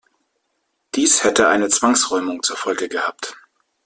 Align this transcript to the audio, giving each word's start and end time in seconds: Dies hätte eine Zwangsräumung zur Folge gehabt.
Dies 0.95 1.23
hätte 1.23 1.47
eine 1.49 1.69
Zwangsräumung 1.69 2.41
zur 2.41 2.57
Folge 2.57 2.89
gehabt. 2.89 3.37